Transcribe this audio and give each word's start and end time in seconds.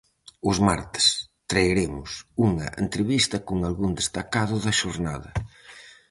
Os 0.49 0.57
martes 0.67 1.05
traeremos 1.51 2.09
unha 2.47 2.67
entrevista 2.83 3.37
con 3.47 3.57
algún 3.67 3.91
destacado 4.01 4.55
da 4.65 4.71
xornada. 4.81 5.29